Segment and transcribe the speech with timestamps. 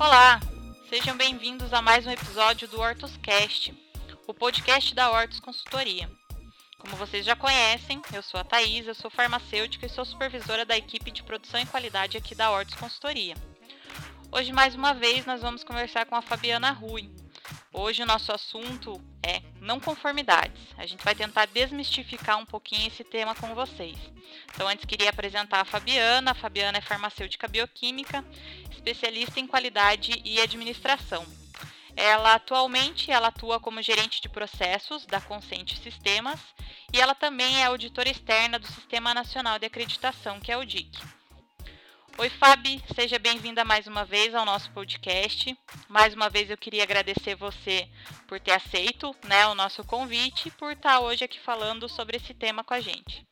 [0.00, 0.40] Olá,
[0.88, 3.74] sejam bem-vindos a mais um episódio do HortusCast,
[4.26, 6.10] o podcast da Hortus Consultoria.
[6.78, 10.74] Como vocês já conhecem, eu sou a Thaís, eu sou farmacêutica e sou supervisora da
[10.74, 13.34] equipe de produção e qualidade aqui da Hortus Consultoria.
[14.32, 17.10] Hoje, mais uma vez, nós vamos conversar com a Fabiana Rui.
[17.72, 20.60] Hoje o nosso assunto é não conformidades.
[20.76, 23.96] A gente vai tentar desmistificar um pouquinho esse tema com vocês.
[24.52, 26.32] Então, antes queria apresentar a Fabiana.
[26.32, 28.24] A Fabiana é farmacêutica bioquímica,
[28.72, 31.24] especialista em qualidade e administração.
[31.96, 36.40] Ela atualmente ela atua como gerente de processos da Consente Sistemas
[36.92, 41.19] e ela também é auditora externa do Sistema Nacional de Acreditação, que é o DIC.
[42.20, 45.56] Oi, Fabi, seja bem-vinda mais uma vez ao nosso podcast.
[45.88, 47.88] Mais uma vez eu queria agradecer você
[48.28, 52.34] por ter aceito né, o nosso convite e por estar hoje aqui falando sobre esse
[52.34, 53.26] tema com a gente.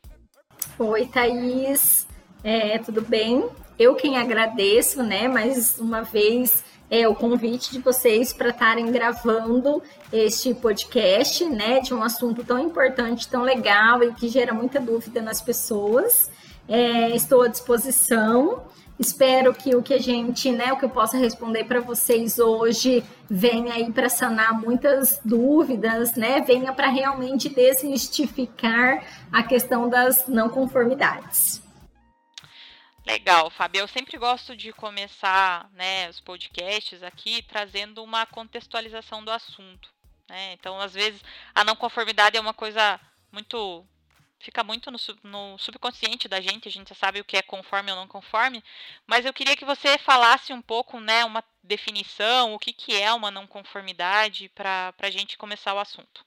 [0.78, 2.06] Oi, Thaís,
[2.42, 3.46] é, tudo bem?
[3.78, 9.82] Eu quem agradeço, né, mais uma vez é, o convite de vocês para estarem gravando
[10.10, 15.20] este podcast, né, de um assunto tão importante, tão legal e que gera muita dúvida
[15.20, 16.30] nas pessoas.
[16.68, 18.68] É, estou à disposição.
[18.98, 23.04] Espero que o que a gente, né, o que eu possa responder para vocês hoje
[23.30, 26.40] venha aí para sanar muitas dúvidas, né?
[26.40, 31.62] Venha para realmente desmistificar a questão das não conformidades.
[33.06, 33.80] Legal, Fábio.
[33.80, 39.88] Eu sempre gosto de começar né, os podcasts aqui trazendo uma contextualização do assunto.
[40.28, 40.52] Né?
[40.52, 41.22] Então, às vezes,
[41.54, 43.00] a não conformidade é uma coisa
[43.32, 43.86] muito
[44.38, 47.96] fica muito no, no, subconsciente da gente, a gente sabe o que é conforme ou
[47.96, 48.62] não conforme,
[49.06, 53.12] mas eu queria que você falasse um pouco, né, uma definição, o que, que é
[53.12, 56.26] uma não conformidade, para a gente começar o assunto.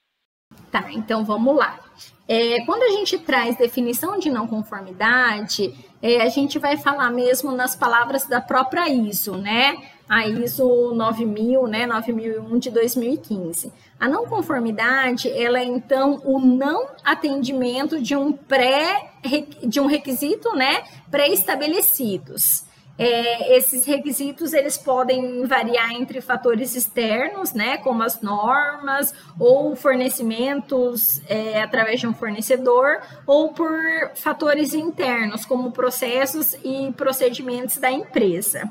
[0.69, 1.79] Tá, então vamos lá.
[2.27, 7.51] É, quando a gente traz definição de não conformidade, é, a gente vai falar mesmo
[7.51, 9.91] nas palavras da própria ISO, né?
[10.11, 13.71] A ISO 9000, né, 9001 de 2015.
[13.97, 19.13] A não conformidade, ela é então o não atendimento de um pré
[19.63, 22.65] de um requisito, né, pré-estabelecidos.
[22.97, 31.21] É, esses requisitos eles podem variar entre fatores externos, né, como as normas ou fornecimentos
[31.29, 33.71] é, através de um fornecedor, ou por
[34.15, 38.69] fatores internos, como processos e procedimentos da empresa.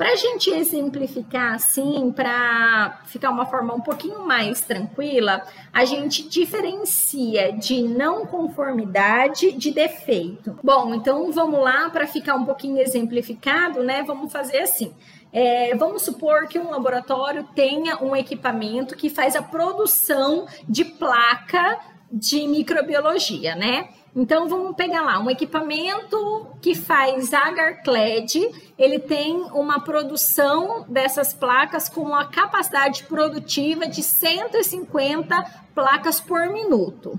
[0.00, 6.26] Para a gente exemplificar assim, para ficar uma forma um pouquinho mais tranquila, a gente
[6.26, 10.58] diferencia de não conformidade de defeito.
[10.64, 14.02] Bom, então vamos lá para ficar um pouquinho exemplificado, né?
[14.02, 14.94] Vamos fazer assim.
[15.30, 21.78] É, vamos supor que um laboratório tenha um equipamento que faz a produção de placa
[22.10, 23.90] de microbiologia, né?
[24.14, 28.40] Então vamos pegar lá um equipamento que faz agar-clad,
[28.76, 35.44] ele tem uma produção dessas placas com uma capacidade produtiva de 150
[35.74, 37.18] placas por minuto.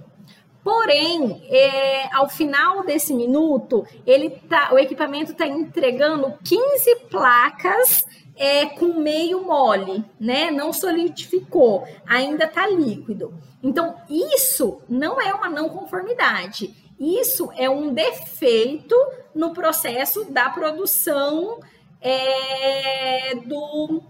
[0.63, 8.05] Porém, é, ao final desse minuto, ele tá, o equipamento está entregando 15 placas
[8.35, 10.51] é, com meio mole, né?
[10.51, 13.33] Não solidificou, ainda está líquido.
[13.63, 16.73] Então, isso não é uma não conformidade.
[16.99, 18.95] Isso é um defeito
[19.33, 21.59] no processo da produção
[21.99, 24.01] é, do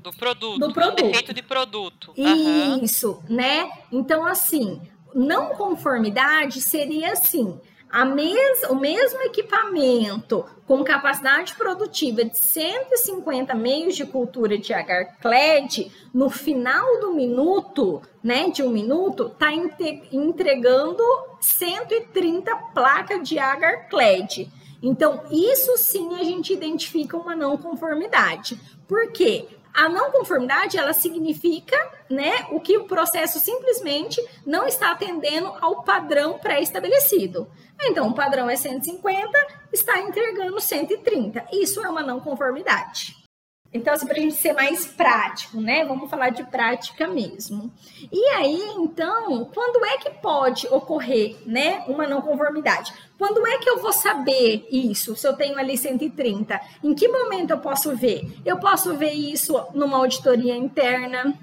[0.00, 1.02] do produto, do produto.
[1.02, 2.12] defeito de produto.
[2.16, 3.36] Isso, uhum.
[3.36, 3.70] né?
[3.92, 4.80] Então, assim,
[5.18, 13.96] não conformidade seria assim: a mes o mesmo equipamento com capacidade produtiva de 150 meios
[13.96, 21.02] de cultura de agar-clad, no final do minuto, né, de um minuto, está entregando
[21.40, 24.48] 130 placas de agar-clad.
[24.82, 28.60] Então, isso sim a gente identifica uma não conformidade.
[28.86, 29.46] Por quê?
[29.78, 31.76] A não conformidade, ela significa,
[32.10, 37.48] né, o que o processo simplesmente não está atendendo ao padrão pré-estabelecido.
[37.82, 39.38] Então, o padrão é 150,
[39.72, 41.46] está entregando 130.
[41.52, 43.27] Isso é uma não conformidade.
[43.72, 45.84] Então, assim, para a gente ser mais prático, né?
[45.84, 47.70] Vamos falar de prática mesmo.
[48.10, 52.92] E aí, então, quando é que pode ocorrer, né, uma não conformidade?
[53.18, 55.14] Quando é que eu vou saber isso?
[55.16, 58.32] Se eu tenho ali 130, em que momento eu posso ver?
[58.44, 61.38] Eu posso ver isso numa auditoria interna,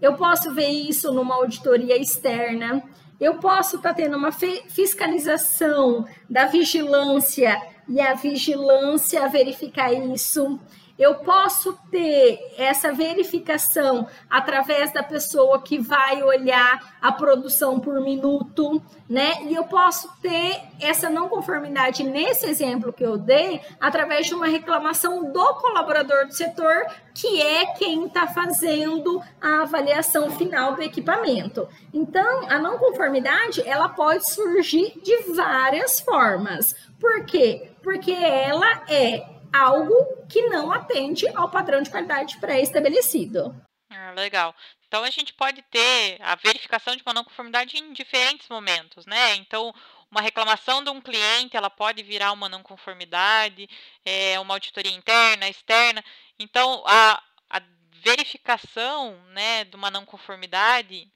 [0.00, 2.82] eu posso ver isso numa auditoria externa,
[3.20, 10.58] eu posso estar tá tendo uma fiscalização da vigilância e a vigilância verificar isso
[10.98, 18.82] Eu posso ter essa verificação através da pessoa que vai olhar a produção por minuto,
[19.08, 19.42] né?
[19.42, 24.46] E eu posso ter essa não conformidade nesse exemplo que eu dei através de uma
[24.46, 31.68] reclamação do colaborador do setor, que é quem está fazendo a avaliação final do equipamento.
[31.92, 36.74] Então, a não conformidade ela pode surgir de várias formas.
[36.98, 37.70] Por quê?
[37.82, 39.94] Porque ela é algo
[40.28, 43.54] que não atende ao padrão de qualidade pré-estabelecido.
[43.90, 44.54] Ah, legal.
[44.86, 49.36] Então a gente pode ter a verificação de uma não conformidade em diferentes momentos, né?
[49.36, 49.72] Então
[50.10, 53.68] uma reclamação de um cliente ela pode virar uma não conformidade,
[54.04, 56.04] é, uma auditoria interna, externa.
[56.38, 57.60] Então a, a
[58.04, 61.10] verificação, né, de uma não conformidade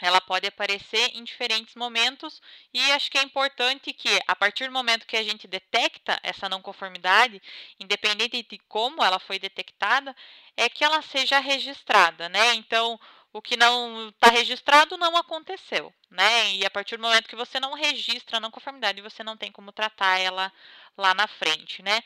[0.00, 2.40] ela pode aparecer em diferentes momentos
[2.72, 6.48] e acho que é importante que a partir do momento que a gente detecta essa
[6.48, 7.40] não conformidade,
[7.78, 10.14] independente de como ela foi detectada,
[10.56, 12.54] é que ela seja registrada, né?
[12.54, 12.98] Então,
[13.32, 16.54] o que não está registrado não aconteceu, né?
[16.54, 19.50] E a partir do momento que você não registra a não conformidade, você não tem
[19.50, 20.52] como tratar ela
[20.96, 22.00] lá na frente, né?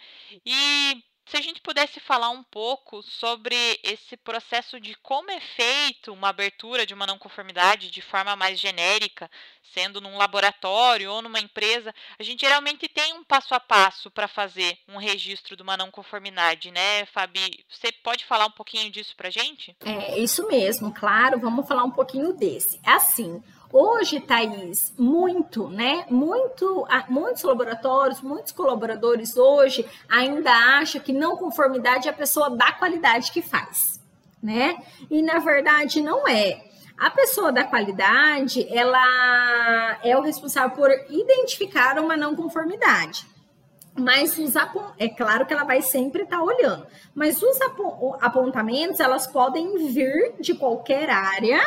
[0.44, 6.13] E se a gente pudesse falar um pouco sobre esse processo de como é feito
[6.13, 9.31] uma abertura de uma não conformidade de forma mais genérica,
[9.75, 14.27] sendo num laboratório ou numa empresa, a gente geralmente tem um passo a passo para
[14.27, 17.65] fazer um registro de uma não conformidade, né, Fabi?
[17.69, 19.77] Você pode falar um pouquinho disso para a gente?
[19.85, 21.39] É isso mesmo, claro.
[21.39, 22.81] Vamos falar um pouquinho desse.
[22.85, 26.06] É assim, Hoje, Thaís, muito, né?
[26.09, 32.73] Muito, muitos laboratórios, muitos colaboradores hoje ainda acham que não conformidade é a pessoa da
[32.73, 34.00] qualidade que faz,
[34.43, 34.79] né?
[35.11, 36.65] E na verdade não é.
[36.97, 43.26] A pessoa da qualidade, ela é o responsável por identificar uma não conformidade.
[43.94, 44.55] Mas os
[44.97, 47.59] é claro que ela vai sempre estar tá olhando, mas os
[48.20, 51.61] apontamentos elas podem vir de qualquer área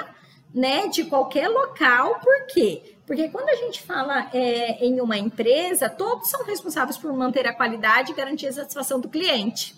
[0.54, 2.96] né, de qualquer local, por quê?
[3.06, 7.54] Porque quando a gente fala é, em uma empresa, todos são responsáveis por manter a
[7.54, 9.76] qualidade e garantir a satisfação do cliente,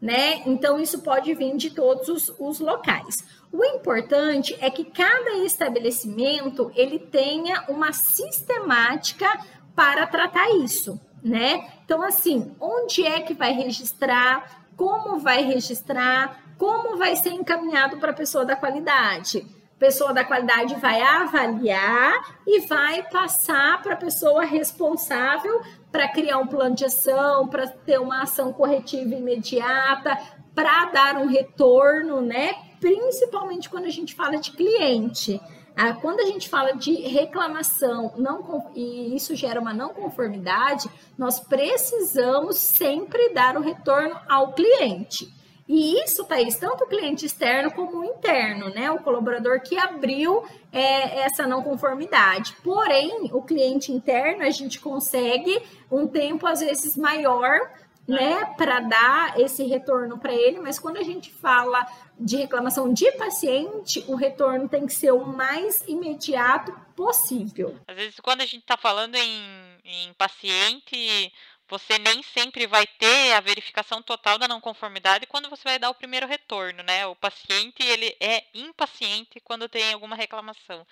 [0.00, 0.42] né?
[0.46, 3.24] Então, isso pode vir de todos os, os locais.
[3.52, 9.28] O importante é que cada estabelecimento ele tenha uma sistemática
[9.76, 11.68] para tratar isso, né?
[11.84, 18.10] Então, assim, onde é que vai registrar, como vai registrar, como vai ser encaminhado para
[18.10, 19.46] a pessoa da qualidade
[19.82, 26.46] pessoa da qualidade vai avaliar e vai passar para a pessoa responsável para criar um
[26.46, 30.16] plano de ação, para ter uma ação corretiva imediata,
[30.54, 32.54] para dar um retorno, né?
[32.78, 35.40] Principalmente quando a gente fala de cliente.
[35.74, 40.88] Ah, quando a gente fala de reclamação não, e isso gera uma não conformidade,
[41.18, 45.41] nós precisamos sempre dar o retorno ao cliente.
[45.68, 48.90] E isso, Thaís, tanto o cliente externo como o interno, né?
[48.90, 52.54] O colaborador que abriu é, essa não conformidade.
[52.64, 57.70] Porém, o cliente interno, a gente consegue um tempo, às vezes, maior,
[58.06, 61.86] né, para dar esse retorno para ele, mas quando a gente fala
[62.18, 67.76] de reclamação de paciente, o retorno tem que ser o mais imediato possível.
[67.86, 71.32] Às vezes, quando a gente está falando em, em paciente
[71.72, 75.88] você nem sempre vai ter a verificação total da não conformidade quando você vai dar
[75.88, 77.06] o primeiro retorno, né?
[77.06, 80.86] O paciente ele é impaciente quando tem alguma reclamação.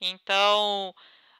[0.00, 0.94] Então,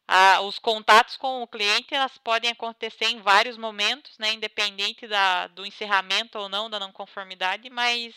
[0.08, 4.32] a, os contatos com o cliente elas podem acontecer em vários momentos, né?
[4.32, 8.12] Independente da, do encerramento ou não da não conformidade, mas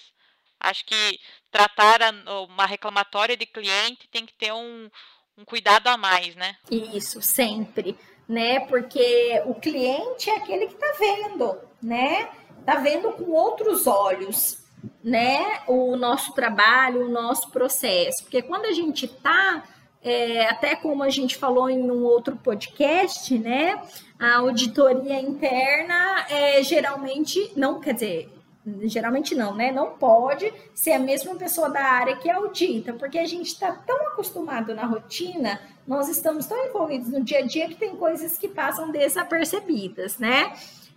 [0.60, 1.20] acho que
[1.52, 2.10] tratar a,
[2.50, 4.90] uma reclamatória de cliente tem que ter um,
[5.38, 6.58] um cuidado a mais, né?
[6.72, 7.96] Isso, sempre
[8.28, 8.62] né?
[8.62, 12.30] Porque o cliente é aquele que está vendo, né?
[12.60, 14.60] Está vendo com outros olhos,
[15.04, 15.60] né?
[15.68, 18.24] O nosso trabalho, o nosso processo.
[18.24, 19.64] Porque quando a gente está,
[20.02, 23.82] é, até como a gente falou em um outro podcast, né?
[24.20, 28.30] A auditoria interna é, geralmente não, quer dizer,
[28.84, 29.72] geralmente não, né?
[29.72, 34.08] Não pode ser a mesma pessoa da área que audita, porque a gente está tão
[34.08, 38.48] acostumado na rotina, nós estamos tão envolvidos no dia a dia que tem coisas que
[38.48, 40.54] passam desapercebidas, né?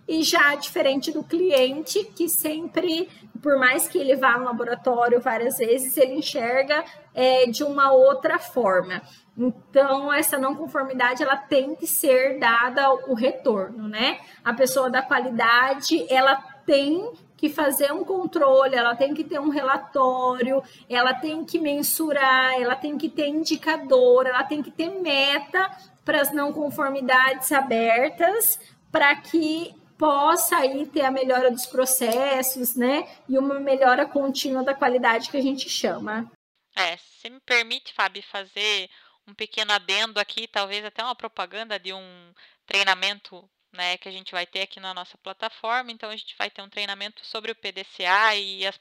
[0.07, 3.09] E já diferente do cliente, que sempre,
[3.43, 8.39] por mais que ele vá no laboratório várias vezes, ele enxerga é, de uma outra
[8.39, 9.01] forma.
[9.37, 14.19] Então, essa não conformidade, ela tem que ser dada o retorno, né?
[14.45, 19.49] A pessoa da qualidade, ela tem que fazer um controle, ela tem que ter um
[19.49, 25.69] relatório, ela tem que mensurar, ela tem que ter indicador, ela tem que ter meta
[26.03, 28.59] para as não conformidades abertas,
[28.91, 33.07] para que possa aí ter a melhora dos processos, né?
[33.29, 36.31] E uma melhora contínua da qualidade que a gente chama.
[36.75, 38.89] É, se me permite, Fábio, fazer
[39.27, 42.33] um pequeno adendo aqui, talvez até uma propaganda de um
[42.65, 45.91] treinamento né, que a gente vai ter aqui na nossa plataforma.
[45.91, 48.77] Então, a gente vai ter um treinamento sobre o PDCA e as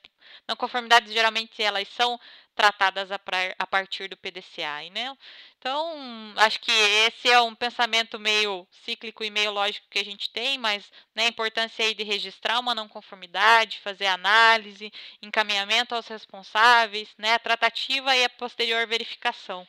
[0.49, 2.19] não conformidades, geralmente, elas são
[2.55, 5.17] tratadas a, pra, a partir do PDCA, né?
[5.59, 10.31] Então, acho que esse é um pensamento meio cíclico e meio lógico que a gente
[10.31, 16.09] tem, mas né, a importância aí de registrar uma não conformidade, fazer análise, encaminhamento aos
[16.09, 19.67] responsáveis, né, a tratativa e a posterior verificação.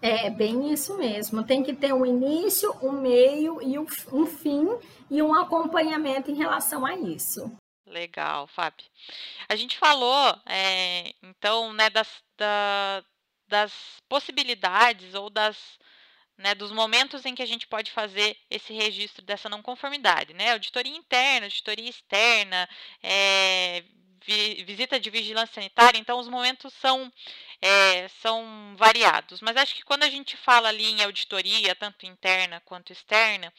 [0.00, 1.44] É bem isso mesmo.
[1.44, 4.66] Tem que ter um início, um meio e um fim
[5.10, 7.50] e um acompanhamento em relação a isso.
[7.84, 8.86] Legal, Fábio.
[9.48, 13.02] A gente falou, é, então, né, das, da,
[13.48, 13.72] das
[14.08, 15.56] possibilidades ou das,
[16.36, 20.52] né, dos momentos em que a gente pode fazer esse registro dessa não conformidade, né?
[20.52, 22.68] Auditoria interna, auditoria externa,
[23.02, 23.82] é,
[24.24, 25.98] vi, visita de vigilância sanitária.
[25.98, 27.10] Então, os momentos são
[27.60, 28.44] é, são
[28.78, 29.40] variados.
[29.42, 33.52] Mas acho que quando a gente fala ali em auditoria, tanto interna quanto externa,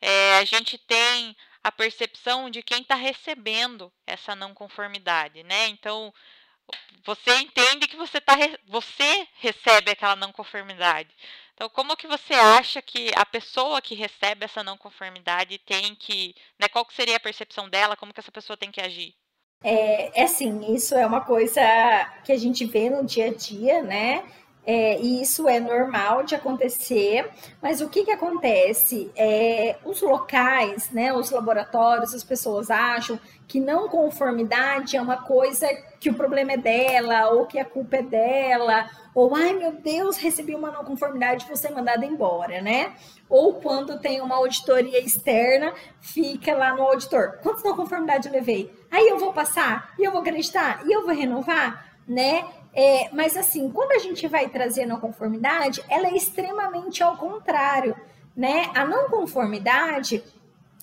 [0.00, 5.68] é, a gente tem a percepção de quem está recebendo essa não conformidade, né?
[5.68, 6.12] Então,
[7.04, 8.34] você entende que você, tá,
[8.66, 11.10] você recebe aquela não conformidade.
[11.54, 16.34] Então, como que você acha que a pessoa que recebe essa não conformidade tem que,
[16.58, 19.14] né, qual que seria a percepção dela, como que essa pessoa tem que agir?
[19.62, 21.60] É, é assim, isso é uma coisa
[22.24, 24.24] que a gente vê no dia a dia, né?
[24.72, 27.28] É, e isso é normal de acontecer,
[27.60, 29.10] mas o que, que acontece?
[29.16, 35.66] É, os locais, né, os laboratórios, as pessoas acham que não conformidade é uma coisa
[35.98, 40.18] que o problema é dela, ou que a culpa é dela, ou ai meu Deus,
[40.18, 42.92] recebi uma não conformidade, vou ser mandada embora, né?
[43.28, 48.72] Ou quando tem uma auditoria externa, fica lá no auditor: quantas não conformidade eu levei?
[48.88, 52.44] Aí eu vou passar, e eu vou acreditar, e eu vou renovar, né?
[52.72, 57.96] É, mas assim, quando a gente vai trazer não conformidade, ela é extremamente ao contrário,
[58.36, 58.70] né?
[58.74, 60.22] A não conformidade,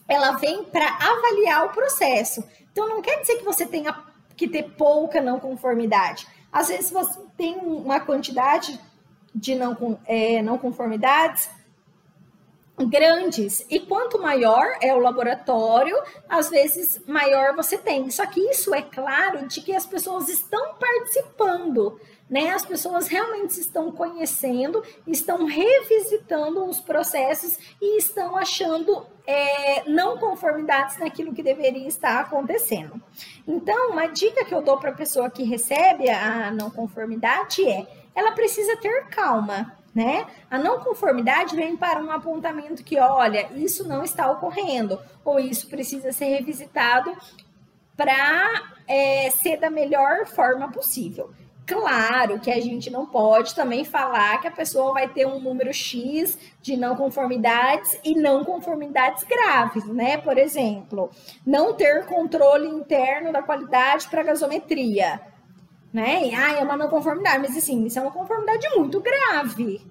[0.07, 2.43] ela vem para avaliar o processo.
[2.71, 3.97] Então não quer dizer que você tenha
[4.35, 6.27] que ter pouca não conformidade.
[6.51, 8.79] Às vezes você tem uma quantidade
[9.33, 11.49] de não, é, não conformidades
[12.85, 13.65] grandes.
[13.69, 15.97] E quanto maior é o laboratório,
[16.29, 18.09] às vezes maior você tem.
[18.11, 22.51] Só que isso é claro de que as pessoas estão participando, né?
[22.51, 30.97] As pessoas realmente estão conhecendo, estão revisitando os processos e estão achando é, não conformidades
[30.99, 33.01] naquilo que deveria estar acontecendo.
[33.47, 37.87] Então, uma dica que eu dou para a pessoa que recebe a não conformidade é
[38.13, 40.27] ela precisa ter calma né?
[40.49, 45.67] A não conformidade vem para um apontamento que, olha, isso não está ocorrendo, ou isso
[45.67, 47.15] precisa ser revisitado
[47.95, 51.31] para é, ser da melhor forma possível.
[51.65, 55.73] Claro que a gente não pode também falar que a pessoa vai ter um número
[55.73, 60.17] X de não conformidades e não conformidades graves, né?
[60.17, 61.11] Por exemplo,
[61.45, 65.19] não ter controle interno da qualidade para gasometria
[65.93, 66.27] né?
[66.27, 69.81] E, ah, é uma não conformidade, mas assim, isso é uma conformidade muito grave,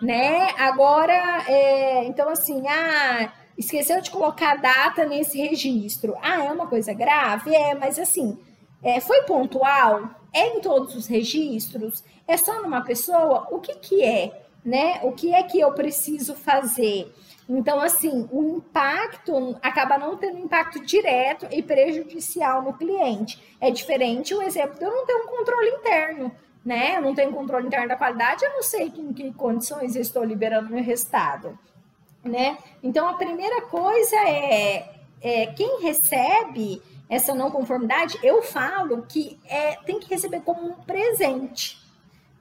[0.00, 0.48] né?
[0.58, 6.14] Agora, é, então assim, ah, esqueceu de colocar a data nesse registro.
[6.20, 7.54] Ah, é uma coisa grave?
[7.54, 8.38] É, mas assim,
[8.82, 10.10] é, foi pontual?
[10.32, 12.04] É em todos os registros?
[12.28, 13.46] É só numa pessoa?
[13.50, 14.98] O que que é, né?
[15.04, 17.14] O que é que eu preciso fazer?
[17.48, 23.40] Então, assim, o impacto acaba não tendo impacto direto e prejudicial no cliente.
[23.60, 26.32] É diferente o exemplo de eu não ter um controle interno,
[26.64, 26.96] né?
[26.96, 30.24] Eu não tenho controle interno da qualidade, eu não sei em que condições eu estou
[30.24, 31.56] liberando meu resultado,
[32.24, 32.58] né?
[32.82, 34.90] Então, a primeira coisa é,
[35.22, 40.74] é quem recebe essa não conformidade, eu falo que é, tem que receber como um
[40.74, 41.85] presente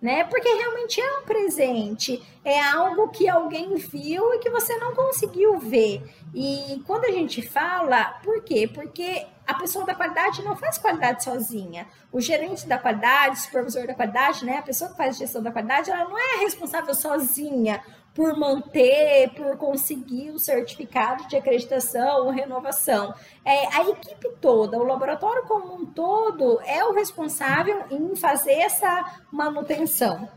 [0.05, 0.23] né?
[0.25, 5.57] Porque realmente é um presente, é algo que alguém viu e que você não conseguiu
[5.57, 6.03] ver.
[6.31, 8.69] E quando a gente fala, por quê?
[8.71, 11.87] Porque a pessoa da qualidade não faz qualidade sozinha.
[12.11, 14.59] O gerente da qualidade, o supervisor da qualidade, né?
[14.59, 17.81] A pessoa que faz gestão da qualidade, ela não é responsável sozinha
[18.15, 23.13] por manter, por conseguir o certificado de acreditação renovação.
[23.43, 29.21] É, a equipe toda, o laboratório como um todo, é o responsável em fazer essa
[29.29, 30.29] manutenção.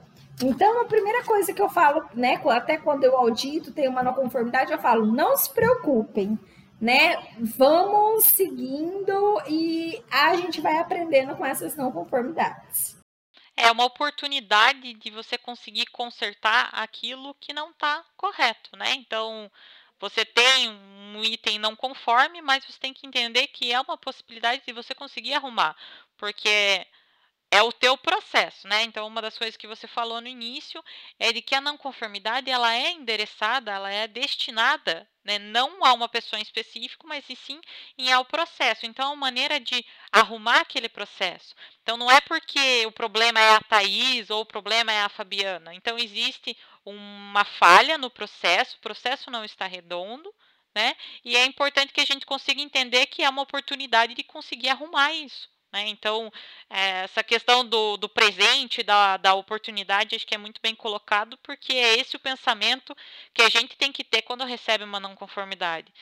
[0.42, 4.12] Então, a primeira coisa que eu falo, né, até quando eu audito, tem uma não
[4.12, 6.38] conformidade, eu falo, não se preocupem,
[6.80, 7.16] né?
[7.40, 12.97] Vamos seguindo e a gente vai aprendendo com essas não conformidades
[13.58, 18.92] é uma oportunidade de você conseguir consertar aquilo que não está correto, né?
[18.94, 19.50] Então,
[19.98, 24.62] você tem um item não conforme, mas você tem que entender que é uma possibilidade
[24.64, 25.76] de você conseguir arrumar,
[26.16, 26.86] porque
[27.50, 28.82] é o teu processo, né?
[28.82, 30.84] Então, uma das coisas que você falou no início
[31.18, 35.92] é de que a não conformidade ela é endereçada, ela é destinada, né, não a
[35.94, 37.60] uma pessoa em específico, mas sim
[37.96, 38.86] em ao processo.
[38.86, 41.54] Então, uma maneira de arrumar aquele processo.
[41.82, 45.74] Então, não é porque o problema é a Thaís ou o problema é a Fabiana.
[45.74, 50.34] Então, existe uma falha no processo, o processo não está redondo,
[50.74, 50.94] né?
[51.24, 55.12] E é importante que a gente consiga entender que é uma oportunidade de conseguir arrumar
[55.12, 55.48] isso.
[55.72, 55.88] Né?
[55.88, 56.32] Então,
[56.70, 61.36] é, essa questão do, do presente, da, da oportunidade, acho que é muito bem colocado,
[61.38, 62.96] porque é esse o pensamento
[63.34, 65.92] que a gente tem que ter quando recebe uma não conformidade.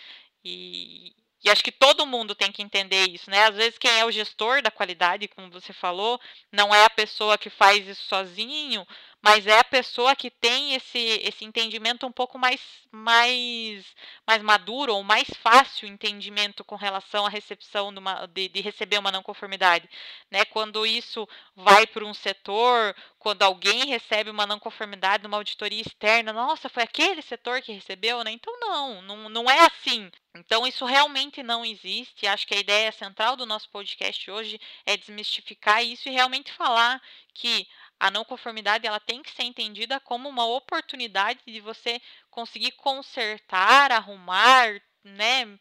[0.44, 3.44] E, e acho que todo mundo tem que entender isso, né?
[3.44, 6.20] Às vezes quem é o gestor da qualidade, como você falou,
[6.52, 8.86] não é a pessoa que faz isso sozinho,
[9.26, 12.60] mas é a pessoa que tem esse, esse entendimento um pouco mais,
[12.92, 13.84] mais,
[14.24, 18.98] mais maduro ou mais fácil entendimento com relação à recepção de, uma, de, de receber
[18.98, 19.90] uma não conformidade.
[20.30, 20.44] Né?
[20.44, 26.32] Quando isso vai para um setor, quando alguém recebe uma não conformidade numa auditoria externa,
[26.32, 28.30] nossa, foi aquele setor que recebeu, né?
[28.30, 30.08] Então não, não, não é assim.
[30.36, 32.28] Então isso realmente não existe.
[32.28, 37.02] Acho que a ideia central do nosso podcast hoje é desmistificar isso e realmente falar
[37.34, 37.66] que
[37.98, 42.00] a não conformidade ela tem que ser entendida como uma oportunidade de você
[42.30, 45.58] conseguir consertar, arrumar, né,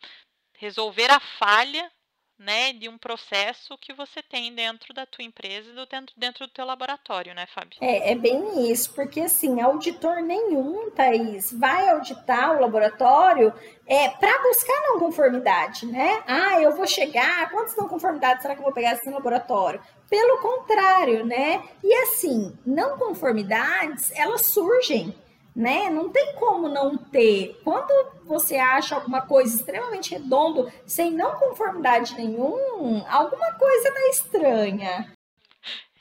[0.58, 1.92] resolver a falha
[2.38, 6.52] né, de um processo que você tem dentro da tua empresa e dentro, dentro do
[6.52, 7.78] teu laboratório, né, Fábio?
[7.82, 13.54] É, é bem isso, porque assim, auditor nenhum, Thaís, vai auditar o laboratório
[13.88, 16.24] é, para buscar não conformidade, né?
[16.28, 19.82] Ah, eu vou chegar, quantas não conformidades será que eu vou pegar assim no laboratório?
[20.10, 21.64] Pelo contrário, né?
[21.84, 25.16] E assim, não conformidades, elas surgem
[25.56, 25.90] né?
[25.90, 27.60] Não tem como não ter.
[27.64, 27.92] Quando
[28.26, 35.12] você acha alguma coisa extremamente redondo, sem não conformidade nenhum, alguma coisa tá estranha.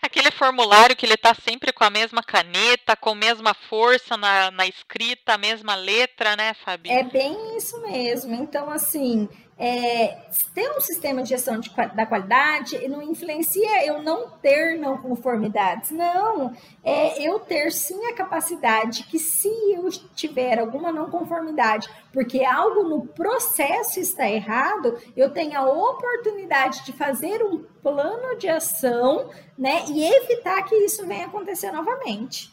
[0.02, 4.50] Aquele formulário que ele tá sempre com a mesma caneta, com a mesma força na,
[4.50, 6.90] na escrita, a mesma letra, né, Fabi?
[6.90, 8.34] É bem isso mesmo.
[8.34, 9.26] Então, assim,
[9.58, 14.98] é, ter um sistema de gestão de, da qualidade não influencia eu não ter não
[14.98, 15.90] conformidades.
[15.90, 22.44] Não, é eu ter sim a capacidade que se eu tiver alguma não conformidade, porque
[22.44, 29.30] algo no processo está errado, eu tenho a oportunidade de fazer um plano de ação,
[29.56, 32.52] né, e evitar que isso venha acontecer novamente.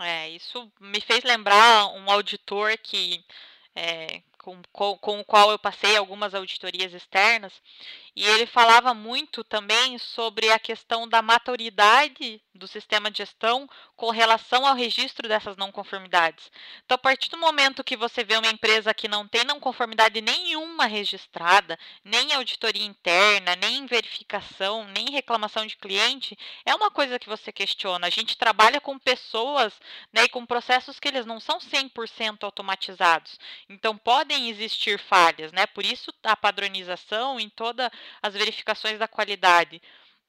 [0.00, 3.22] É, isso me fez lembrar um auditor que
[3.74, 7.52] é, com, com, com o qual eu passei algumas auditorias externas,
[8.14, 14.10] e ele falava muito também sobre a questão da maturidade do sistema de gestão com
[14.10, 16.50] relação ao registro dessas não conformidades.
[16.84, 20.20] Então, a partir do momento que você vê uma empresa que não tem não conformidade
[20.20, 27.28] nenhuma registrada, nem auditoria interna, nem verificação, nem reclamação de cliente, é uma coisa que
[27.28, 28.06] você questiona.
[28.06, 29.72] A gente trabalha com pessoas
[30.12, 33.38] né, e com processos que eles não são 100% automatizados.
[33.68, 35.66] Então, podem existir falhas, né?
[35.66, 37.90] Por isso a padronização em toda
[38.22, 39.80] as verificações da qualidade.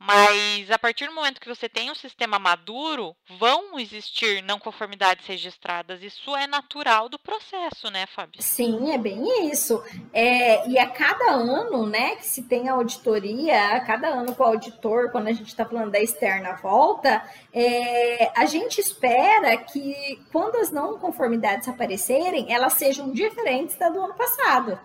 [0.06, 5.26] Mas a partir do momento que você tem um sistema maduro, vão existir não conformidades
[5.26, 6.04] registradas.
[6.04, 8.42] Isso é natural do processo, né, Fábio?
[8.42, 9.82] Sim, é bem isso.
[10.12, 14.44] É, e a cada ano, né, que se tem a auditoria, a cada ano com
[14.44, 20.20] o auditor, quando a gente está falando da externa volta, é, a gente espera que
[20.34, 24.78] quando as não conformidades aparecerem, elas sejam diferentes da do ano passado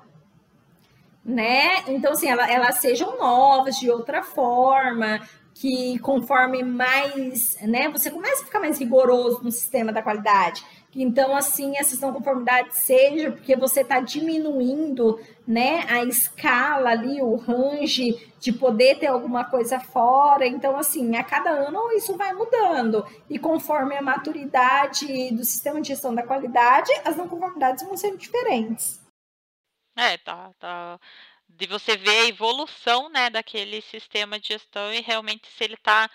[1.28, 1.82] né?
[1.86, 5.20] Então, assim, ela, elas sejam novas de outra forma,
[5.52, 7.90] que conforme mais, né?
[7.90, 10.64] Você começa a ficar mais rigoroso no sistema da qualidade.
[10.96, 17.36] Então, assim, essa não conformidade seja porque você está diminuindo, né, a escala ali, o
[17.36, 20.46] range de poder ter alguma coisa fora.
[20.46, 23.04] Então, assim, a cada ano isso vai mudando.
[23.28, 28.16] E conforme a maturidade do sistema de gestão da qualidade, as não conformidades vão ser
[28.16, 28.98] diferentes.
[29.98, 31.00] É, tá, tá.
[31.48, 36.08] De você ver a evolução, né, daquele sistema de gestão e realmente se ele está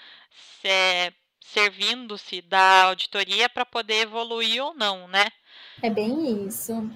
[0.63, 5.25] é, servindo-se da auditoria para poder evoluir ou não, né?
[5.81, 6.89] É bem isso.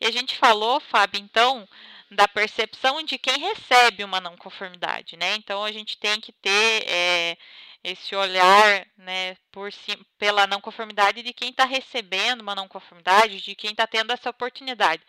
[0.00, 1.68] E a gente falou, Fábio, então,
[2.08, 5.34] da percepção de quem recebe uma não conformidade, né?
[5.34, 7.36] Então a gente tem que ter é,
[7.82, 13.40] esse olhar, né, por si, pela não conformidade de quem está recebendo uma não conformidade,
[13.40, 15.02] de quem está tendo essa oportunidade.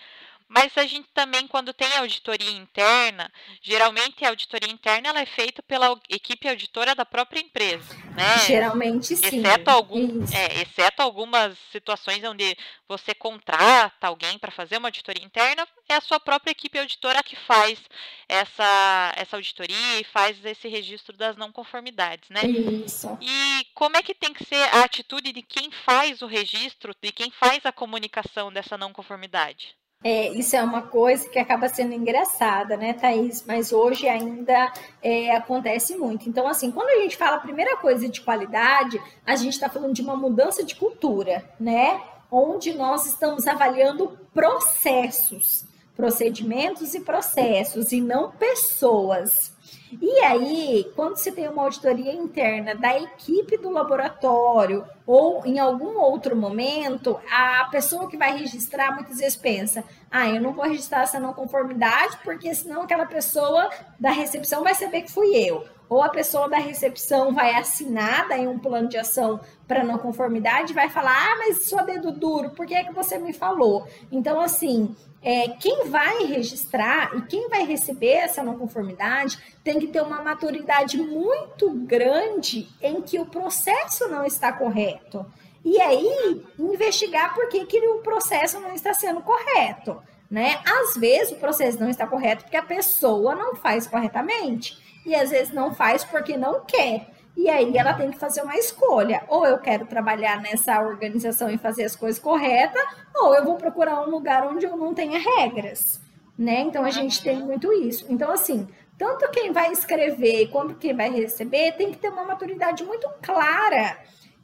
[0.53, 5.63] Mas a gente também, quando tem auditoria interna, geralmente a auditoria interna ela é feita
[5.63, 8.37] pela equipe auditora da própria empresa, né?
[8.45, 9.25] Geralmente sim.
[9.25, 15.65] Exceto, algum, é, exceto algumas situações onde você contrata alguém para fazer uma auditoria interna,
[15.87, 17.79] é a sua própria equipe auditora que faz
[18.27, 22.41] essa, essa auditoria e faz esse registro das não conformidades, né?
[22.85, 23.17] Isso.
[23.21, 27.13] E como é que tem que ser a atitude de quem faz o registro, de
[27.13, 29.79] quem faz a comunicação dessa não conformidade?
[30.03, 33.43] É, isso é uma coisa que acaba sendo engraçada, né, Thaís?
[33.45, 36.27] Mas hoje ainda é, acontece muito.
[36.27, 39.93] Então, assim, quando a gente fala a primeira coisa de qualidade, a gente está falando
[39.93, 42.01] de uma mudança de cultura, né?
[42.31, 49.51] Onde nós estamos avaliando processos, procedimentos e processos, e não pessoas.
[49.99, 55.97] E aí, quando você tem uma auditoria interna da equipe do laboratório ou em algum
[55.99, 61.03] outro momento, a pessoa que vai registrar muitas vezes pensa: ah, eu não vou registrar
[61.03, 65.65] essa não conformidade porque senão aquela pessoa da recepção vai saber que fui eu.
[65.91, 70.73] Ou a pessoa da recepção vai assinar daí um plano de ação para não conformidade
[70.73, 73.85] vai falar: ah, mas sua dedo duro, por que é que você me falou?
[74.09, 79.87] Então, assim, é, quem vai registrar e quem vai receber essa não conformidade tem que
[79.87, 85.25] ter uma maturidade muito grande em que o processo não está correto.
[85.65, 90.01] E aí, investigar por que, que o processo não está sendo correto.
[90.29, 90.61] Né?
[90.65, 94.79] Às vezes o processo não está correto porque a pessoa não faz corretamente.
[95.05, 97.07] E às vezes não faz porque não quer.
[97.35, 99.23] E aí ela tem que fazer uma escolha.
[99.27, 102.83] Ou eu quero trabalhar nessa organização e fazer as coisas corretas,
[103.15, 105.99] ou eu vou procurar um lugar onde eu não tenha regras.
[106.37, 106.61] Né?
[106.61, 108.05] Então a gente tem muito isso.
[108.09, 112.83] Então, assim, tanto quem vai escrever quanto quem vai receber tem que ter uma maturidade
[112.83, 113.97] muito clara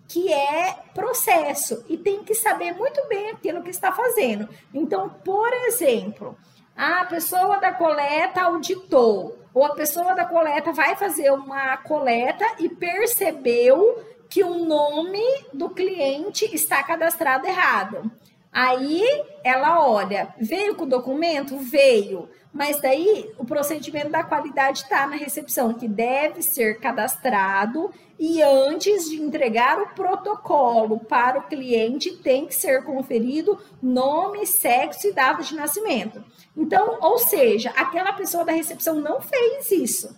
[0.07, 4.47] que é processo e tem que saber muito bem aquilo que está fazendo.
[4.73, 6.37] Então, por exemplo,
[6.77, 12.69] a pessoa da coleta auditou ou a pessoa da coleta vai fazer uma coleta e
[12.69, 18.11] percebeu que o nome do cliente está cadastrado errado.
[18.51, 19.03] Aí
[19.43, 21.57] ela olha, veio com o documento?
[21.57, 22.29] Veio.
[22.53, 29.09] Mas daí o procedimento da qualidade está na recepção, que deve ser cadastrado e antes
[29.09, 35.43] de entregar o protocolo para o cliente, tem que ser conferido nome, sexo e data
[35.43, 36.23] de nascimento.
[36.55, 40.17] Então, ou seja, aquela pessoa da recepção não fez isso.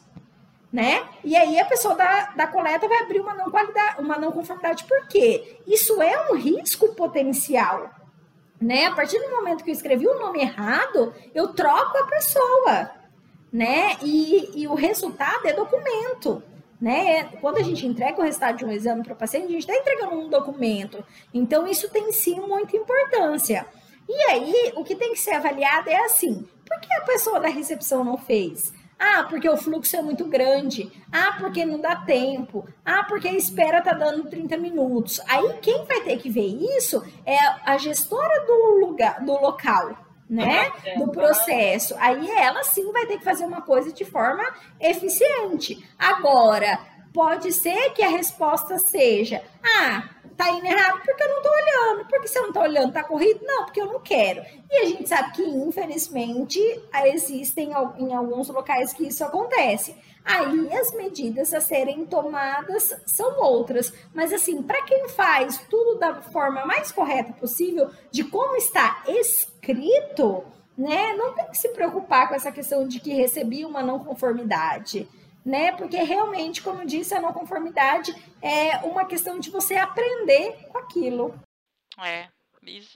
[0.72, 1.04] Né?
[1.24, 4.86] E aí a pessoa da, da coleta vai abrir uma não qualidade, uma não conformidade.
[4.86, 5.58] Por quê?
[5.68, 7.90] Isso é um risco potencial.
[8.62, 8.86] Né?
[8.86, 12.92] A partir do momento que eu escrevi o nome errado, eu troco a pessoa.
[13.52, 13.98] Né?
[14.02, 16.44] E, e o resultado é documento.
[16.80, 17.26] Né?
[17.42, 19.76] Quando a gente entrega o resultado de um exame para o paciente, a gente está
[19.76, 21.04] entregando um documento.
[21.34, 23.66] Então, isso tem sim muita importância.
[24.08, 27.48] E aí, o que tem que ser avaliado é assim: por que a pessoa da
[27.48, 28.74] recepção não fez?
[29.00, 30.92] Ah, porque o fluxo é muito grande.
[31.12, 32.68] Ah, porque não dá tempo.
[32.84, 35.22] Ah, porque a espera tá dando 30 minutos.
[35.28, 36.46] Aí quem vai ter que ver
[36.78, 39.98] isso é a gestora do lugar, do local,
[40.30, 40.70] né?
[40.98, 41.96] Do processo.
[41.98, 44.44] Aí ela sim vai ter que fazer uma coisa de forma
[44.80, 45.82] eficiente.
[45.98, 46.78] Agora,
[47.14, 50.04] pode ser que a resposta seja: "Ah,
[50.40, 52.08] tá indo errado porque eu não tô olhando.
[52.08, 53.42] Porque você não tá olhando, tá corrido?
[53.44, 54.42] Não, porque eu não quero.
[54.72, 56.60] E a gente sabe que, infelizmente,
[57.08, 59.94] existem em alguns locais que isso acontece.
[60.24, 63.92] Aí as medidas a serem tomadas são outras.
[64.14, 70.46] Mas assim, para quem faz tudo da forma mais correta possível, de como está escrito,
[70.78, 71.14] né?
[71.16, 75.06] Não tem que se preocupar com essa questão de que recebi uma não conformidade
[75.50, 75.72] né?
[75.72, 80.78] Porque realmente, como eu disse, a não conformidade é uma questão de você aprender com
[80.78, 81.40] aquilo.
[81.98, 82.30] É,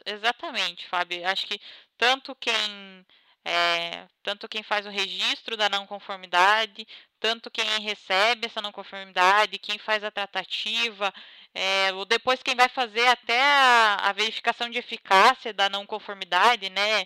[0.06, 1.28] exatamente, Fábio.
[1.28, 1.60] Acho que
[1.98, 3.04] tanto quem
[3.46, 6.88] é, tanto quem faz o registro da não conformidade,
[7.20, 11.14] tanto quem recebe essa não conformidade, quem faz a tratativa,
[11.54, 16.70] é, ou depois quem vai fazer até a, a verificação de eficácia da não conformidade,
[16.70, 17.06] né?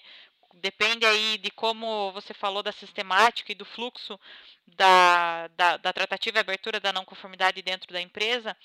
[0.56, 4.20] Depende aí de como você falou da sistemática e do fluxo
[4.66, 8.58] da, da, da tratativa e abertura da não conformidade dentro da empresa.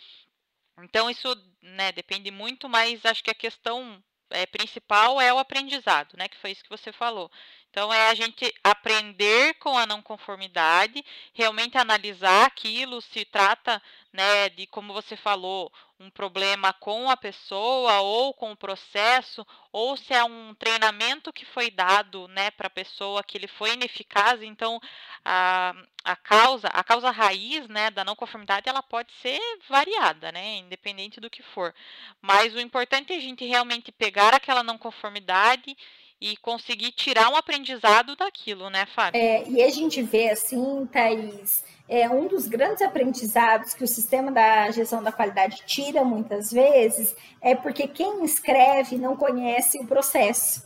[0.78, 1.28] Então, isso
[1.60, 6.28] né, depende muito, mas acho que a questão é, principal é o aprendizado, né?
[6.28, 7.30] Que foi isso que você falou.
[7.72, 13.82] Então, é a gente aprender com a não conformidade, realmente analisar aquilo, se trata,
[14.12, 19.96] né, de como você falou, um problema com a pessoa ou com o processo, ou
[19.96, 24.42] se é um treinamento que foi dado, né, para a pessoa que ele foi ineficaz.
[24.42, 24.78] Então,
[25.24, 30.56] a, a causa, a causa raiz, né, da não conformidade, ela pode ser variada, né,
[30.56, 31.74] independente do que for.
[32.20, 35.74] Mas o importante é a gente realmente pegar aquela não conformidade
[36.22, 39.20] e conseguir tirar um aprendizado daquilo, né, Fábio?
[39.20, 44.30] É, e a gente vê assim, Thaís, é um dos grandes aprendizados que o sistema
[44.30, 50.62] da gestão da qualidade tira muitas vezes é porque quem escreve não conhece o processo,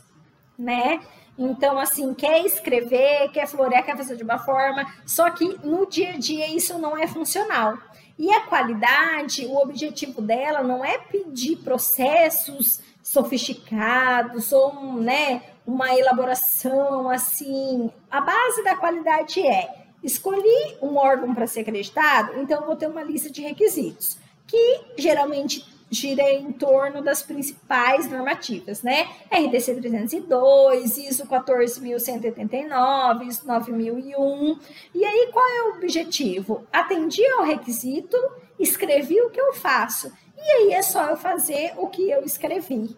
[0.57, 1.01] né?
[1.35, 6.11] Então, assim, quer escrever, quer florear, quer fazer de uma forma, só que no dia
[6.11, 7.79] a dia isso não é funcional.
[8.17, 17.09] E a qualidade, o objetivo dela não é pedir processos sofisticados ou né, uma elaboração
[17.09, 17.91] assim.
[18.09, 23.03] A base da qualidade é escolhi um órgão para ser acreditado, então vou ter uma
[23.03, 29.07] lista de requisitos, que geralmente gira em torno das principais normativas, né?
[29.31, 34.59] RDC 302, ISO 14189, ISO 9001.
[34.93, 36.65] E aí qual é o objetivo?
[36.71, 38.17] Atendi ao requisito,
[38.59, 40.11] escrevi o que eu faço.
[40.37, 42.95] E aí é só eu fazer o que eu escrevi,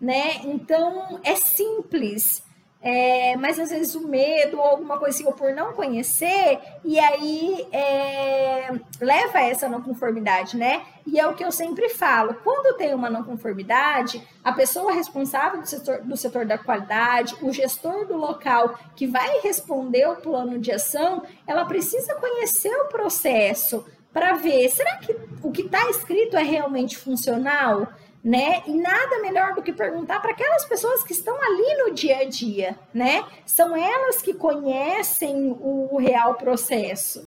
[0.00, 0.40] né?
[0.44, 2.42] Então é simples
[2.82, 7.66] é, mas às vezes o medo ou alguma coisa assim, por não conhecer, e aí
[7.72, 10.82] é, leva a essa não conformidade, né?
[11.06, 15.60] E é o que eu sempre falo: quando tem uma não conformidade, a pessoa responsável
[15.60, 20.58] do setor, do setor da qualidade, o gestor do local que vai responder o plano
[20.58, 26.36] de ação, ela precisa conhecer o processo para ver: será que o que está escrito
[26.36, 27.88] é realmente funcional?
[28.22, 28.62] Né?
[28.66, 32.24] E nada melhor do que perguntar para aquelas pessoas que estão ali no dia a
[32.24, 33.24] dia, né?
[33.46, 37.22] São elas que conhecem o real processo.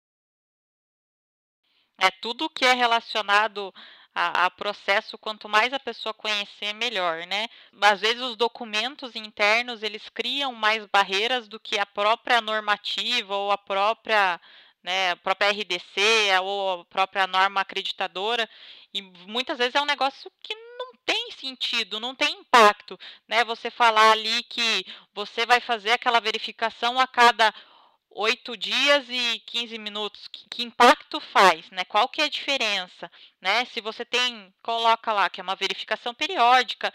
[2.01, 3.73] É tudo que é relacionado
[4.15, 7.49] a, a, processo, quanto mais a pessoa conhecer, melhor, né?
[7.81, 13.51] Às vezes os documentos internos eles criam mais barreiras do que a própria normativa ou
[13.51, 14.41] a própria
[14.83, 18.49] né, a própria RDC ou a própria norma acreditadora,
[18.95, 20.55] e muitas vezes é um negócio que
[21.09, 23.43] tem sentido, não tem impacto, né?
[23.45, 27.55] Você falar ali que você vai fazer aquela verificação a cada
[28.11, 30.29] oito dias e 15 minutos.
[30.29, 31.83] Que, que, impacto faz, né?
[31.87, 33.65] Qual que é a diferença, né?
[33.67, 36.93] Se você tem, coloca lá que é uma verificação periódica,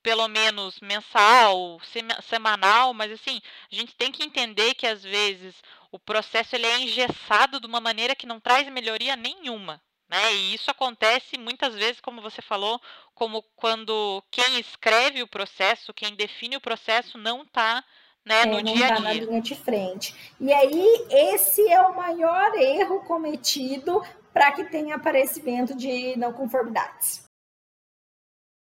[0.00, 1.80] pelo menos mensal,
[2.22, 5.56] semanal, mas assim, a gente tem que entender que às vezes
[5.90, 10.34] o processo ele é engessado de uma maneira que não traz melhoria nenhuma, né?
[10.34, 12.80] E isso acontece muitas vezes, como você falou,
[13.14, 17.84] como quando quem escreve o processo, quem define o processo, não está
[18.24, 19.00] né, é, no não dia a dia.
[19.00, 20.14] na linha de frente.
[20.40, 27.24] E aí, esse é o maior erro cometido para que tenha aparecimento de não conformidades.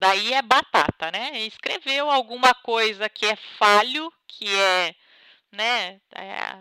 [0.00, 1.40] Daí é batata, né?
[1.40, 4.94] Escreveu alguma coisa que é falho, que é,
[5.52, 6.00] né?
[6.14, 6.56] É,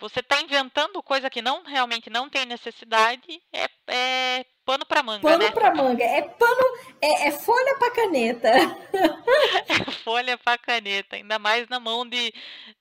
[0.00, 5.20] você está inventando coisa que não realmente não tem necessidade, é, é pano para manga,
[5.20, 5.50] pano né?
[5.50, 6.62] para manga, é pano,
[7.02, 8.48] é, é folha para caneta.
[9.68, 12.32] é folha para caneta, ainda mais na mão de,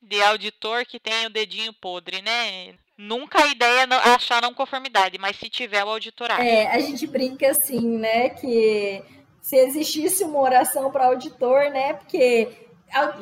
[0.02, 2.74] de auditor que tem o dedinho podre, né?
[2.98, 6.42] Nunca a ideia é achar não conformidade, mas se tiver o auditorado.
[6.42, 9.02] É, a gente brinca assim, né, que
[9.42, 12.69] se existisse uma oração para auditor, né, porque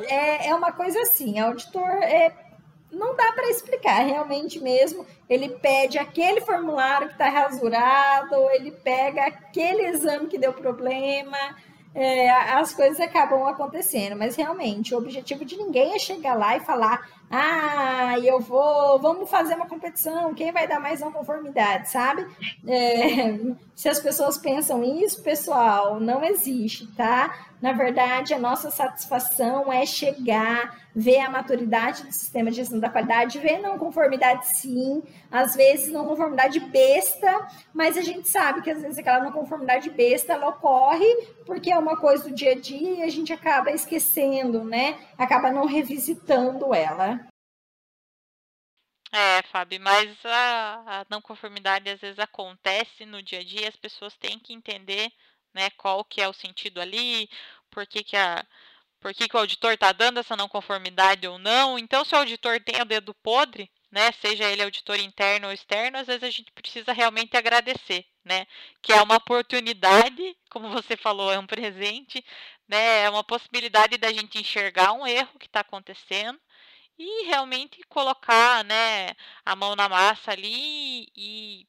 [0.08, 2.34] é, é uma coisa assim, auditor é
[2.92, 5.06] não dá para explicar, realmente mesmo.
[5.30, 11.38] Ele pede aquele formulário que está rasurado, ele pega aquele exame que deu problema,
[11.98, 14.16] é, as coisas acabam acontecendo.
[14.16, 19.28] Mas realmente, o objetivo de ninguém é chegar lá e falar: ah, eu vou, vamos
[19.28, 22.24] fazer uma competição, quem vai dar mais não conformidade, sabe?
[22.68, 23.40] É,
[23.76, 27.48] se as pessoas pensam isso, pessoal, não existe, tá?
[27.60, 32.90] Na verdade, a nossa satisfação é chegar, ver a maturidade do sistema de gestão da
[32.90, 38.72] qualidade, ver não conformidade sim, às vezes não conformidade besta, mas a gente sabe que
[38.72, 41.06] às vezes aquela não conformidade besta ela ocorre
[41.46, 44.98] porque é uma coisa do dia a dia e a gente acaba esquecendo, né?
[45.20, 47.28] Acaba não revisitando ela.
[49.12, 53.76] É, Fábio, mas a, a não conformidade às vezes acontece no dia a dia, as
[53.76, 55.12] pessoas têm que entender
[55.58, 55.70] né?
[55.72, 57.28] Qual que é o sentido ali,
[57.72, 58.46] por que, que, a,
[59.00, 61.78] por que, que o auditor está dando essa não conformidade ou não.
[61.78, 65.98] Então, se o auditor tem o dedo podre, né, seja ele auditor interno ou externo,
[65.98, 68.46] às vezes a gente precisa realmente agradecer, né,
[68.82, 72.24] que é uma oportunidade, como você falou, é um presente,
[72.68, 76.40] né, é uma possibilidade da gente enxergar um erro que está acontecendo
[77.00, 79.14] e realmente colocar, né,
[79.46, 81.66] a mão na massa ali e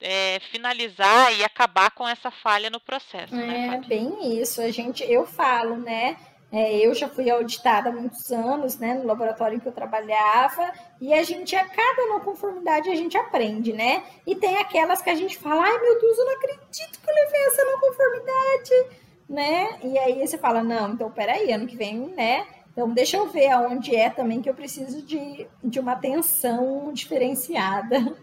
[0.00, 3.34] é, finalizar e acabar com essa falha no processo.
[3.34, 4.60] Né, é né, bem isso.
[4.60, 6.16] A gente, eu falo, né?
[6.52, 10.70] É, eu já fui auditada há muitos anos, né, no laboratório em que eu trabalhava,
[11.00, 14.04] e a gente, a cada não conformidade, a gente aprende, né?
[14.26, 17.14] E tem aquelas que a gente fala, ai meu Deus, eu não acredito que eu
[17.14, 19.78] levei essa não conformidade, né?
[19.82, 22.46] E aí você fala, não, então peraí, ano que vem, né?
[22.72, 28.16] Então, deixa eu ver aonde é também que eu preciso de, de uma atenção diferenciada.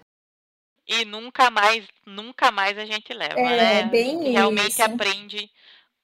[0.87, 3.83] E nunca mais, nunca mais a gente leva, é, né?
[3.83, 4.83] Bem Realmente isso.
[4.83, 5.51] aprende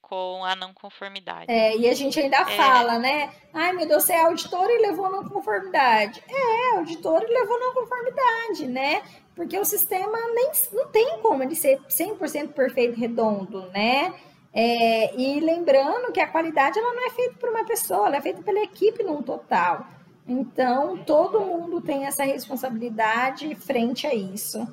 [0.09, 1.45] com a não conformidade.
[1.51, 2.57] É, e a gente ainda é.
[2.57, 3.31] fala, né?
[3.53, 6.23] Ai, meu Deus, você é auditor e levou não conformidade.
[6.29, 9.01] É, auditor e levou não conformidade, né?
[9.35, 14.13] Porque o sistema nem, não tem como ele ser 100% perfeito e redondo, né?
[14.53, 18.21] É, e lembrando que a qualidade ela não é feita por uma pessoa, ela é
[18.21, 19.85] feita pela equipe num total.
[20.27, 24.65] Então, todo mundo tem essa responsabilidade frente a isso.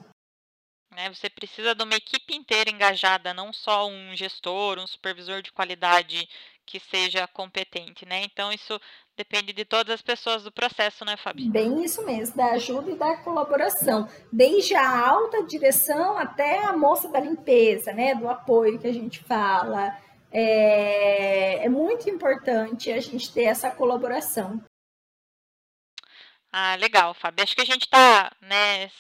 [0.95, 5.51] Né, você precisa de uma equipe inteira engajada, não só um gestor, um supervisor de
[5.51, 6.29] qualidade
[6.67, 8.23] que seja competente, né?
[8.25, 8.79] Então isso
[9.17, 11.49] depende de todas as pessoas do processo, né, Fabi?
[11.49, 17.09] Bem isso mesmo, da ajuda e da colaboração, desde a alta direção até a moça
[17.09, 19.97] da limpeza, né, do apoio que a gente fala.
[20.31, 24.63] É, é muito importante a gente ter essa colaboração.
[26.53, 27.43] Ah, legal, Fabi.
[27.43, 28.91] Acho que a gente está, né,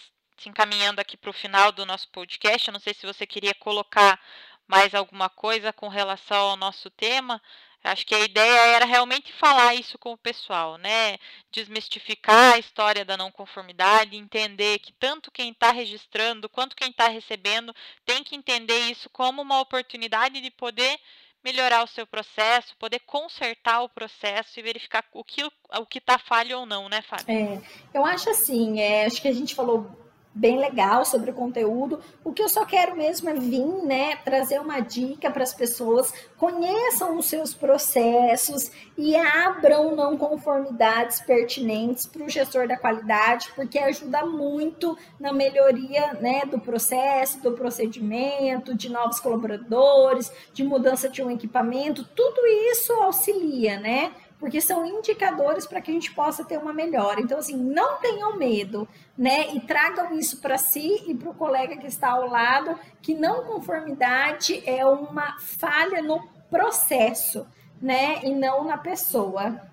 [0.43, 2.67] se encaminhando aqui para o final do nosso podcast.
[2.67, 4.21] Eu não sei se você queria colocar
[4.67, 7.41] mais alguma coisa com relação ao nosso tema.
[7.85, 11.19] Acho que a ideia era realmente falar isso com o pessoal, né?
[11.51, 17.09] Desmistificar a história da não conformidade, entender que tanto quem está registrando quanto quem está
[17.09, 17.75] recebendo
[18.05, 20.99] tem que entender isso como uma oportunidade de poder
[21.43, 26.19] melhorar o seu processo, poder consertar o processo e verificar o que o que está
[26.19, 27.27] falho ou não, né, Fábio?
[27.29, 27.61] É,
[27.93, 30.02] eu acho assim, é, acho que a gente falou
[30.35, 32.01] bem legal sobre o conteúdo.
[32.25, 36.13] O que eu só quero mesmo é vir, né, trazer uma dica para as pessoas,
[36.39, 43.79] conheçam os seus processos e abram não conformidades pertinentes para o gestor da qualidade, porque
[43.79, 51.23] ajuda muito na melhoria, né, do processo, do procedimento, de novos colaboradores, de mudança de
[51.23, 54.13] um equipamento, tudo isso auxilia, né?
[54.43, 57.21] Porque são indicadores para que a gente possa ter uma melhora.
[57.21, 59.55] Então, assim, não tenham medo, né?
[59.55, 63.45] E tragam isso para si e para o colega que está ao lado, que não
[63.45, 67.47] conformidade é uma falha no processo,
[67.81, 68.21] né?
[68.25, 69.71] E não na pessoa.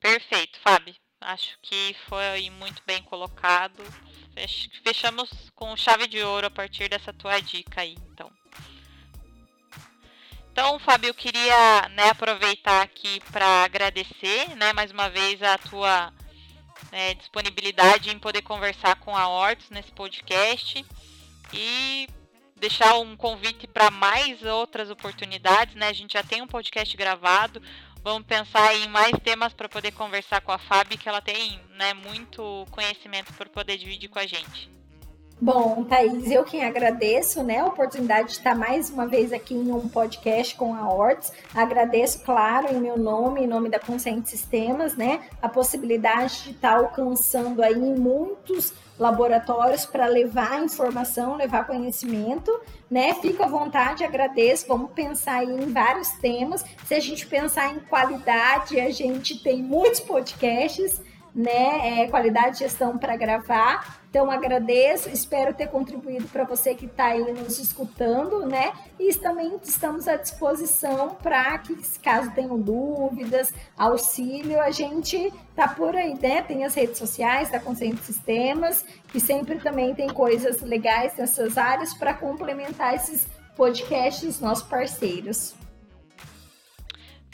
[0.00, 0.96] Perfeito, Fábio.
[1.20, 3.84] Acho que foi muito bem colocado.
[4.82, 8.28] Fechamos com chave de ouro a partir dessa tua dica aí, então.
[10.52, 16.12] Então, Fábio, eu queria né, aproveitar aqui para agradecer né, mais uma vez a tua
[16.92, 20.84] né, disponibilidade em poder conversar com a Hortus nesse podcast
[21.54, 22.06] e
[22.54, 25.74] deixar um convite para mais outras oportunidades.
[25.74, 25.88] Né?
[25.88, 27.62] A gente já tem um podcast gravado.
[28.04, 31.94] Vamos pensar em mais temas para poder conversar com a Fábio, que ela tem né,
[31.94, 34.71] muito conhecimento para poder dividir com a gente.
[35.42, 39.72] Bom, Thaís, eu quem agradeço né, a oportunidade de estar mais uma vez aqui em
[39.72, 41.32] um podcast com a Hortz.
[41.52, 46.76] Agradeço, claro, em meu nome, em nome da Consciente Sistemas, né, a possibilidade de estar
[46.76, 52.52] alcançando aí muitos laboratórios para levar informação, levar conhecimento,
[52.88, 53.12] né?
[53.14, 54.68] Fico à vontade, agradeço.
[54.68, 56.64] Vamos pensar aí em vários temas.
[56.86, 61.00] Se a gente pensar em qualidade, a gente tem muitos podcasts
[61.34, 62.02] né?
[62.02, 64.02] É, qualidade de gestão para gravar.
[64.10, 68.72] Então agradeço, espero ter contribuído para você que está aí nos escutando, né?
[69.00, 75.96] E também estamos à disposição para que, caso tenham dúvidas, auxílio, a gente tá por
[75.96, 76.42] aí, né?
[76.42, 81.94] Tem as redes sociais da Consciente Sistemas, que sempre também tem coisas legais nessas áreas
[81.94, 85.54] para complementar esses podcasts nossos parceiros.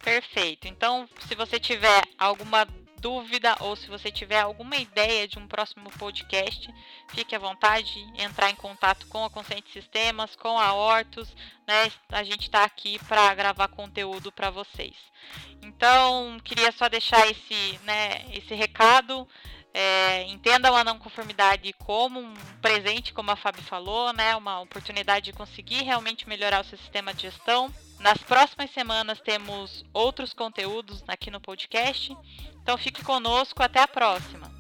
[0.05, 0.69] Perfeito.
[0.69, 2.67] Então, se você tiver alguma
[3.01, 6.73] dúvida ou se você tiver alguma ideia de um próximo podcast,
[7.09, 11.29] fique à vontade de entrar em contato com a Consciente Sistemas, com a Hortus,
[11.67, 11.91] né?
[12.11, 14.97] A gente está aqui para gravar conteúdo para vocês.
[15.63, 19.29] Então, queria só deixar esse, né, esse recado.
[19.75, 24.35] É, entendam a não conformidade como um presente, como a Fábio falou, né?
[24.35, 27.73] Uma oportunidade de conseguir realmente melhorar o seu sistema de gestão.
[28.01, 32.17] Nas próximas semanas temos outros conteúdos aqui no podcast.
[32.69, 34.58] Então fique conosco, até a próxima!